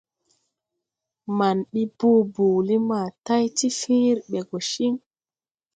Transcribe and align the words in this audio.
Maŋ 1.37 1.57
ɓi 1.71 1.81
boo 1.97 2.19
boole 2.33 2.75
ma 2.89 2.99
tay 3.25 3.45
ti 3.57 3.67
fẽẽre 3.79 4.21
ɓe 4.29 4.39
go 4.47 4.57
ciŋ. 4.71 4.93